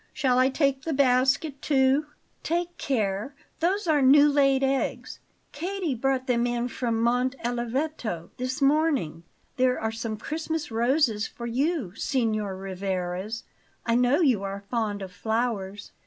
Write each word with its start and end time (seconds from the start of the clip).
Shall 0.13 0.39
I 0.39 0.49
take 0.49 0.81
the 0.81 0.93
basket, 0.93 1.61
too?" 1.61 2.07
"Take 2.41 2.75
care; 2.79 3.35
those 3.59 3.85
are 3.85 4.01
new 4.01 4.27
laid 4.29 4.63
eggs. 4.63 5.19
Katie 5.51 5.93
brought 5.93 6.25
them 6.25 6.47
in 6.47 6.69
from 6.69 6.99
Monte 6.99 7.37
Oliveto 7.45 8.31
this 8.37 8.63
morning. 8.63 9.21
There 9.57 9.79
are 9.79 9.91
some 9.91 10.17
Christmas 10.17 10.71
roses 10.71 11.27
for 11.27 11.45
you, 11.45 11.93
Signor 11.93 12.55
Rivarez; 12.57 13.43
I 13.85 13.93
know 13.93 14.21
you 14.21 14.41
are 14.41 14.63
fond 14.71 15.03
of 15.03 15.11
flowers." 15.11 15.91